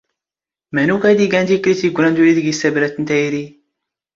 ⵎⴰⵏⵓⴽ 0.75 1.03
ⴰⴷ 1.09 1.19
ⵉⴳⴰⵏ 1.25 1.45
ⵜⵉⴽⴽⵍⵉⵜ 1.49 1.79
ⵉⴳⴳⵯⵔⴰⵏ 1.85 2.13
ⵜⵓⵔⵉⵜ 2.15 2.37
ⴳⵉⵙ 2.43 2.57
ⵜⴰⴱⵔⴰⵜ 2.59 2.93
ⵏ 2.99 3.03
ⵜⴰⵢⵔⵉ? 3.09 3.45